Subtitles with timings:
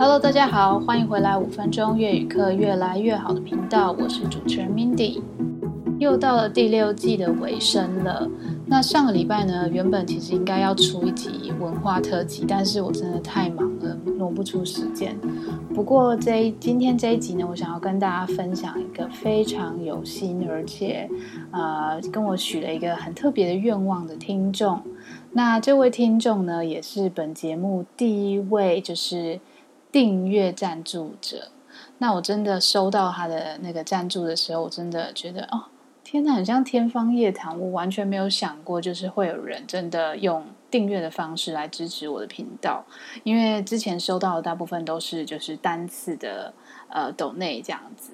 [0.00, 5.20] Hello，大家好，欢迎回来五分钟粤语课越来越好的频道，我是主持人 Mindy。
[5.98, 8.30] 又到了第六季的尾声了。
[8.64, 15.18] 那上个礼拜呢，原本其实应该要出一集文化特辑，但是我真的太忙了，挪不出时间。
[15.74, 21.10] 不过这今天这一集呢，我想要跟大家分享一个非常有心，而且
[21.50, 24.80] 呃跟我许了一个很特别的愿望的听众。
[25.32, 29.40] 那这位听众呢，也是本节目第一位就是
[29.90, 31.48] 订阅赞助者。
[31.98, 35.64] 那我真的收到他的那个赞助的时候，我真的觉得哦。
[36.04, 42.82] 天呐，很像天方夜谭，我完全没有想过，就是会有人真的用订阅的方式来支持我的频道。
[43.24, 46.54] 因为之前收到的大部分都是就是单次的
[46.88, 48.12] 呃抖内这样子。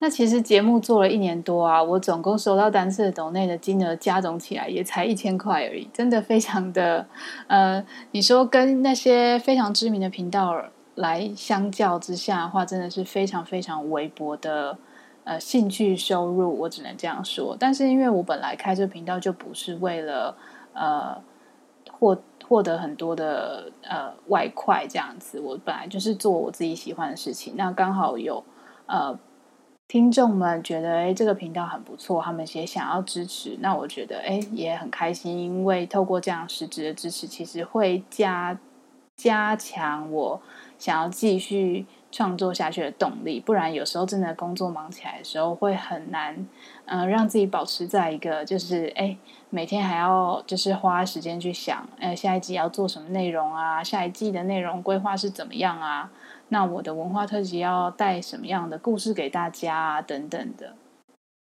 [0.00, 7.06] 那其实节目做了一年多啊，我总共收到单次的抖内的金额加总起来也才一千块而已，真的非常的
[7.46, 10.50] 呃，你说跟那些非常知名的频道
[10.96, 14.76] 来相较之下的话，真的是非常非常微薄的。
[15.28, 20.32] 呃，兴趣收入我只能这样说，但是因为我本来开这个频道就不是为了
[20.72, 21.20] 呃
[21.90, 27.54] 获获得很多的呃外快这样子，我本来就是做我自己喜欢的事情。
[27.56, 28.40] 那刚好有
[28.86, 29.18] 呃
[29.88, 38.56] 听众们觉得哎这个频道很不错，他们也想要支持，那我觉得哎也很开心，因为透过这样实质的支持，其实会加
[39.16, 40.42] 加强我
[40.78, 41.86] 想要继续。
[42.12, 46.46] 创作下去的动力，不然有时候真的工作忙起来的时候会很难，
[46.86, 49.14] 呃，让自己保持在一个就是哎，
[49.50, 56.10] 每天还要就是花时间去想，呃，下一集要做什么内容啊，下一季的内容规划是怎么样啊？
[56.48, 60.00] 那我的文化特辑要带什么样的故事给大家啊？
[60.00, 60.74] 等等的。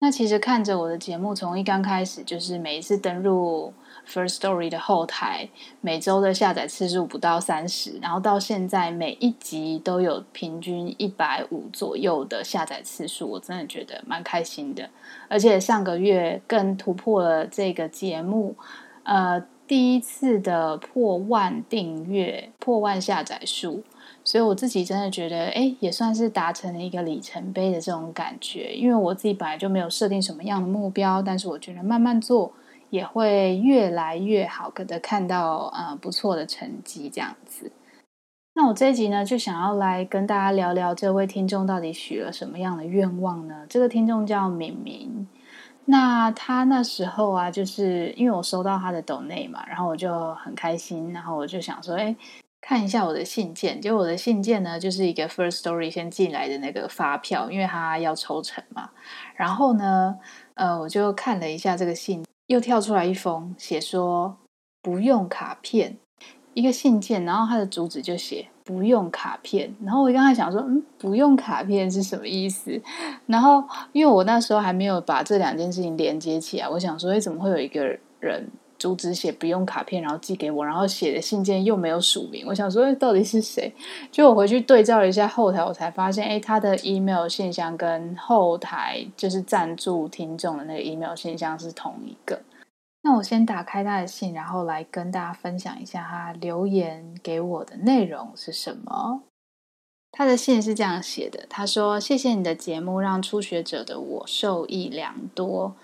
[0.00, 3.74] 那其实看着我的节目，从一刚开始就是每一次登录
[4.06, 5.48] First Story 的后台，
[5.80, 14.88] 每周的下载次数不到三十，然后到现在每一集都有平均一百五左右的下载次数，我真的觉得蛮开心的。
[15.28, 18.54] 而且上个月更突破了这个节目，
[19.02, 23.82] 呃，第一次的破万订阅、破万下载数。
[24.26, 28.74] 所以我自己真的觉得，哎，也算是达成了一个里程碑的这种感觉。
[28.74, 32.50] 因为我自己本来就没有设定什么样的目标，但是我觉得慢慢做
[32.94, 37.72] 也会越来越好，可得看到呃不错的成绩这样子。
[38.54, 43.66] 那我这一集呢，就想要来跟大家聊聊这位听众到底许了什么样的愿望呢？
[43.68, 45.26] 这个听众叫敏敏，
[45.86, 52.14] 那他那时候啊，就是因为我收到他的抖内嘛，然后我就很开心，然后我就想说，哎。
[52.66, 58.88] 看一下我的信件，就我的信件呢，就是一个 First Story 先进来的那个发票，因为他要抽成嘛。
[59.36, 60.16] 然后呢，
[60.54, 64.36] 呃，我就看了一下这个信，又跳出来一封，写说
[64.82, 65.96] 不用卡片，
[66.52, 69.74] 一个信件，然后他的主旨就写不用卡片。
[69.82, 72.80] 然后我刚才想说，嗯，不用卡片是什么意思？
[73.26, 78.48] 然后因为我那时候还没有把这两件事情连接起来，我想说，哎，怎么会有一个人？
[78.84, 83.72] 主旨写不用卡片，然后寄给我，然后写的信件又没有署名，我想说到底是谁？
[84.12, 92.42] 就我回去对照了一下后台，我才发现，哎，他的 email 信箱跟后台就是赞助听众的那个 email 信箱是同一个。
[93.02, 99.22] 那我先打开他的信，然后来跟大家分享一下他留言给我的内容是什么。
[100.12, 105.74] 他的信是这样写的，他说：“谢谢你的节目，让初学者的我受益良多。”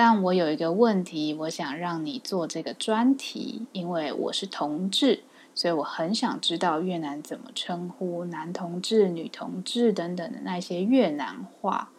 [0.00, 5.24] 但我有一个问题，我想让你做这个专题，因为我是同志，
[5.56, 11.90] 所以我很想知道越南怎么称呼男同志、女同志等等的那些越南话。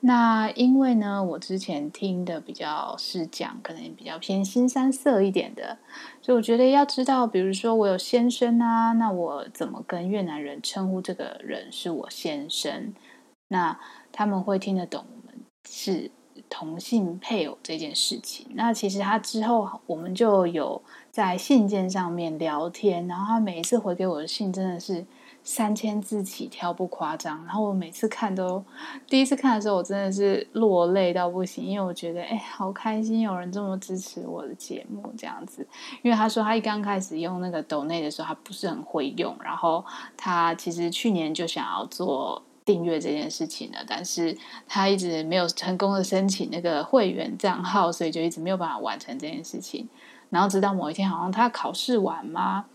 [0.00, 5.78] 那因为呢，我之前听的比较是讲，可能比较偏新三色一点的，
[6.20, 12.92] 所以我觉得要知道，比如说我有先生啊，那我怎么跟越南人称呼这个人是我先生？
[13.46, 13.78] 那
[14.10, 16.10] 他们会听得懂我们是。
[16.50, 25.04] 同性配偶这件事情，那其实他之后我们就有在信件上面聊天，然后他每一次回给我的信真的是
[25.42, 27.44] 三千字起跳，不夸张。
[27.44, 28.64] 然后我每次看都，
[29.06, 35.66] 第一次看的时候我真的是落泪到不行，因为我觉得哎，好开心有人这么支持我的节目这样子。
[36.02, 39.84] 因为他说他一刚开始用那个抖内的时候，他不是很会用，然后
[40.16, 42.42] 他其实去年就想要做。
[42.68, 44.36] 订阅这件事情呢，但是
[44.66, 49.88] 他一直没有成功的申请那个会员账号，所以就一直没有办法完成这件事情。
[50.28, 52.66] 然后直到某一天，好像他考试完嘛，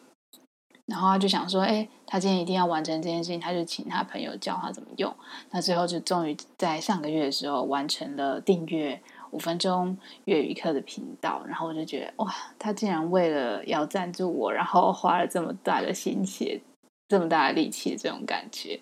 [0.88, 5.16] 然后他就想说，哎，他今天一定要完成这件事情，他就请他朋友教他怎么用。
[5.52, 9.00] 那最后就终于在上个月的时候完成了订阅
[9.30, 9.96] 五分钟
[10.26, 11.44] 粤语课的频道。
[11.46, 16.60] 然后我就觉得，哇，他竟然为了要赞助我，然后花了这么大的心血。
[17.08, 18.80] 这么大的力气这种感觉。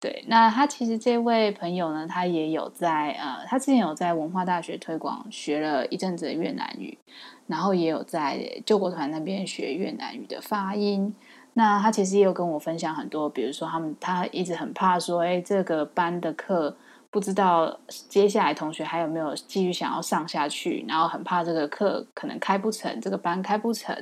[0.00, 6.98] 对，那他其实这位朋友呢，他也有在呃，他之前有在文化大学推广学了一阵子的越南语，
[7.46, 11.14] 然后也有在救国团那边学越南语的发音。
[11.54, 16.76] 那他其实也有跟我分享很多，比如说他们他一直很怕说，哎，这个班的课
[17.14, 23.96] 不知道接下来同学还有没有继续想要上下去，然后很怕这个课可能开不成，这个班开不成，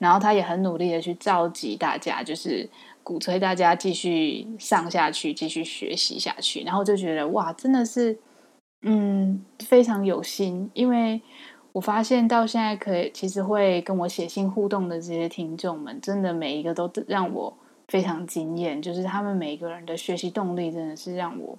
[0.00, 2.68] 然后他也很努力的去召集大家，就是。
[3.06, 8.18] 鼓吹大家继续上下去，继续学习下去，然后就觉得哇，真的是，
[8.82, 10.68] 嗯，非常有心。
[10.74, 11.22] 因为
[11.70, 18.82] 我发现到现在，可以其实会跟我写信互动的这些听众们，真的每一个都让我非常惊艳。
[18.82, 21.56] 就是他们每一个人的学习动力，真的是让我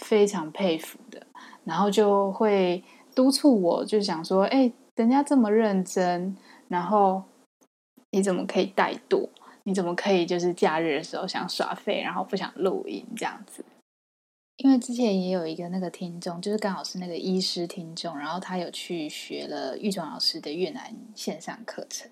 [0.00, 1.26] 非常佩服的。
[1.64, 2.82] 然后就会
[3.14, 6.36] 督促我，就想说，哎，人家这么认真，
[6.68, 7.22] 然后
[8.10, 9.28] 你怎么可以怠惰？
[9.64, 13.64] 你怎么可以就是假日的时候想耍废，然后不想录音这样子？
[14.56, 22.10] 因为之前也有一个那个听众，就是刚好是那个医师听众，然后他有去学了玉总老师的越南线上课程，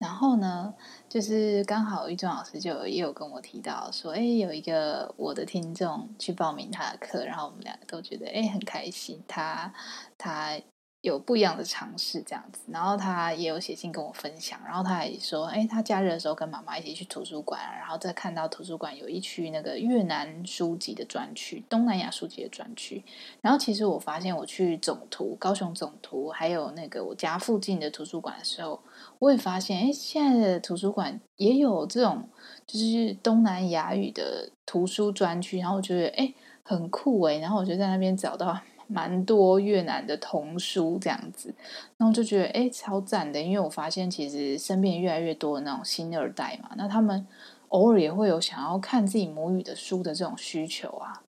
[0.00, 0.74] 然后呢，
[1.08, 9.72] 就是刚好玉忠老师就也有跟我提到说，哎，有一个我的听众去报名他的课，然后我们两个都觉得哎很开心，他
[10.18, 10.60] 他。
[11.02, 23.02] 有不一样的尝试，这样子，然后他也有写信跟我分享，然后他也说，哎，他假日的时候跟妈妈一起去图书馆，然后再看到图书馆有一区那个越南书籍的专区，东南亚书籍的专区。
[23.40, 28.78] 然后其实我发现，我去总图、高雄总图，还有那个我家附近的图书馆的时候，
[29.20, 32.28] 我也发现，哎，现在的图书馆也有这种
[32.66, 38.60] 就是东南亚语的图书专区，然后我觉得，哎，很酷哎，然后我就在那边找到。
[38.90, 41.54] 蛮多越南的童书这样子，
[41.96, 47.26] 然后就觉得哎，超赞的，因为我发现其实身边越来越多的那种新二代嘛，那他们
[47.68, 51.22] 偶尔也会有想要看自己母语的书的这种需求啊。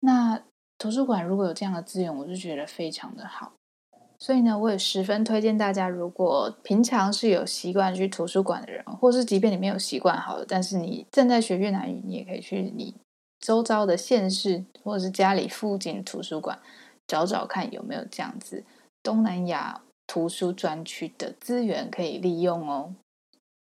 [0.00, 0.40] 那
[0.78, 3.52] 图书馆如果有这样的资源，我就觉得非常的好。
[4.20, 12.94] 所以呢，我也十分推荐大家，如果平常是有习惯去图书馆的人，或是即便你没有习惯好了，但是你正在学越南语，你也可以去你
[13.38, 16.58] 周遭的县市或者是家里附近图书馆。
[17.08, 18.62] 找找看有没有这样子
[19.02, 22.94] 东南亚图书专区的资源可以利用哦。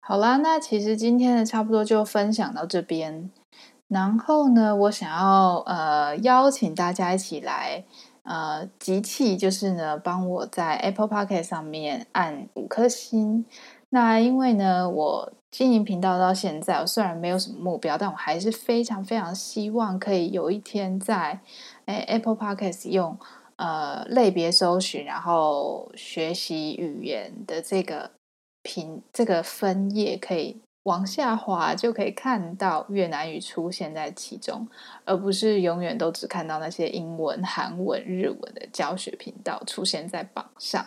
[0.01, 3.31] 好啦，那其实今天呢，差不多就分享到这边。
[3.87, 7.83] 然后呢，我想要呃邀请大家一起来
[8.23, 13.45] 呃集气，就是呢帮我在 Apple Pocket 上面按五颗星。
[13.93, 21.39] 那因为呢，我经营频道到现在，我虽然没有什么目标，但我还是非常非常希望可以有一天在。
[21.85, 23.17] Apple Podcast 用
[23.57, 28.11] 呃类别搜寻，然后学习语言的这个
[28.63, 34.67] 频这个分页可以往下滑，就可以看到越南语出现在其中，
[35.05, 40.83] 而不是永远都只看到那些英文、韩文、日文的教学频道出现在榜上。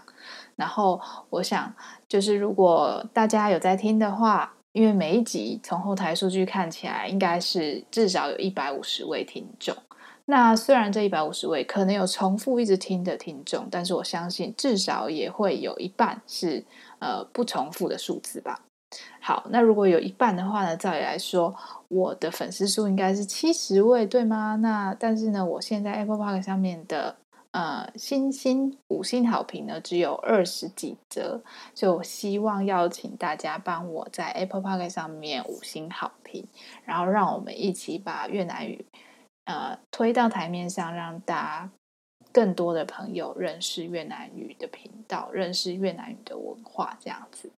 [0.56, 1.00] 然后
[1.30, 1.72] 我想，
[2.08, 9.76] 就是如果大家有在听的话，因为每一集从后台数据看起来，应该是至少有一百五十位听众。
[10.26, 16.64] 那虽然这一百五十位可能有重复一直听的听众，但是我相信至少也会有一半是
[16.98, 18.60] 呃不重复的数字吧。
[19.20, 21.54] 好，那如果有一半的话呢，照理来说，
[21.88, 24.56] 我的粉丝数应该是七十位，对吗？
[24.56, 27.16] 那但是呢，我现在 Apple Park 上面的
[27.52, 31.40] 呃星星五星好评呢只有二十几则，
[31.74, 36.46] 所以我希望邀请大家帮我在 Apple Park 上面五星好评，
[36.84, 38.84] 然后让我们一起把越南语。
[39.46, 41.70] 呃，推到台面上，让大家
[42.32, 47.50] 更多的朋友认识越南语的频道，认识越南语的文化，这样子。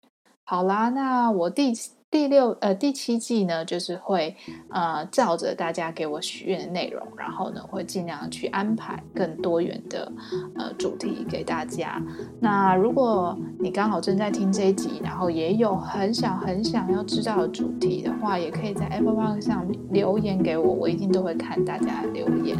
[0.45, 1.73] 好啦，那我第。
[2.11, 4.33] 第六呃第七季呢，就是会
[4.69, 10.09] 呃照着大家给我许愿的内容，然后呢会尽量去安排更多元的
[10.55, 12.01] 呃主题给大家。
[12.39, 22.55] 那如果你刚好正在听这一集，然后也有很想很想要知道的主题的话，也可以在 Apple p o c 上留言给我，我一定都会看大家的留言。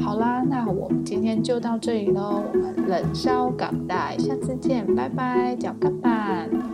[0.00, 6.69] 好啦，那我们今天就到这里喽，我们冷烧港带，下次见，拜拜，脚干板。